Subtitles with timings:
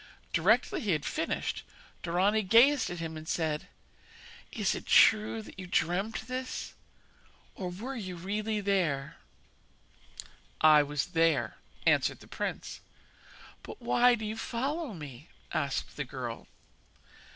[0.33, 1.61] Directly he had finished
[2.01, 3.67] Dorani gazed at him, and said:
[4.51, 6.73] 'Is it true that you dreamt this,
[7.53, 9.17] or were you really there?'
[10.61, 12.79] 'I was there,' answered the prince.
[13.61, 16.47] 'But why do you follow me?' asked the girl.